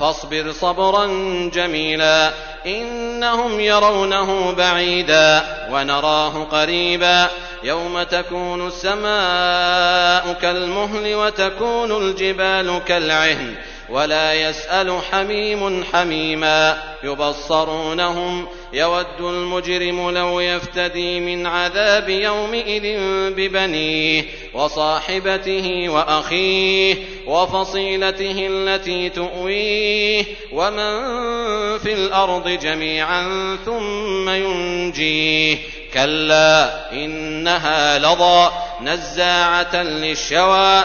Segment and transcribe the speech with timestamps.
[0.00, 1.06] فاصبر صبرا
[1.54, 2.32] جميلا.
[2.66, 5.42] إنهم يرونه بعيدا
[5.72, 7.28] ونراه قريبا.
[7.64, 13.54] يوم تكون السماء كالمهل وتكون الجبال كالعهن.
[13.90, 16.82] ولا يسأل حميم حميما.
[17.04, 18.46] يبصرونهم.
[18.72, 22.98] يود المجرم لو يفتدي من عذاب يومئذ
[23.36, 26.96] ببنيه وصاحبته وأخيه.
[27.26, 30.98] وفصيلته التي تؤويه ومن
[31.78, 35.58] في الأرض جميعا ثم ينجيه.
[35.94, 40.84] كلا إنها لظى نزاعة للشوى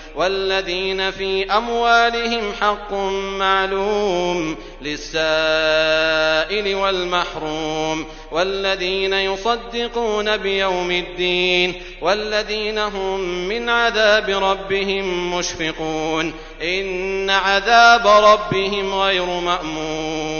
[0.21, 2.93] والذين في أموالهم حق
[3.39, 18.07] معلوم للسائل والمحروم والذين يصدقون بيوم الدين والذين هم من عذاب ربهم مشفقون إن عذاب
[18.07, 20.30] ربهم غير مأمون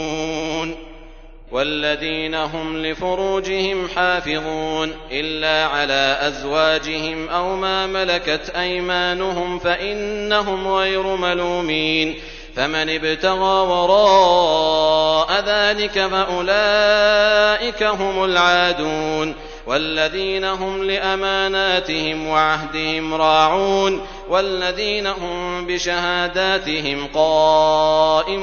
[1.52, 12.14] والذين هم لفروجهم حافظون إلا على أزواجهم أو ما ملكت أيمانهم فإنهم غير ملومين
[12.56, 19.34] فمن ابتغى وراء ذلك فأولئك هم العادون
[19.66, 28.42] والذين هم لأماناتهم وعهدهم راعون والذين هم بشهاداتهم قائمون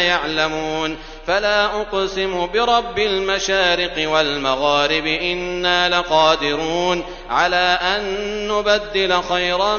[0.00, 8.02] يعلمون فلا أقسم برب المشارق والمغارب إنا لقادرون على أن
[8.48, 9.76] نبدل خيرا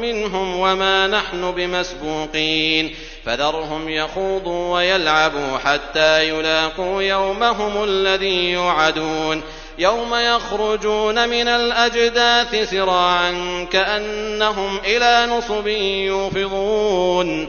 [0.00, 2.94] منهم وما نحن بمسبوقين
[3.24, 9.42] فذرهم يخوضوا ويلعبوا حتى يلاقوا يومهم الذي يوعدون
[9.78, 13.32] يوم يخرجون من الأجداث سراعا
[13.72, 15.66] كأنهم إلى نصب
[16.06, 17.48] يوفضون